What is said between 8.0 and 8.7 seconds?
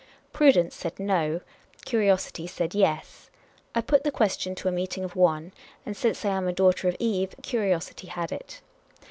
had it.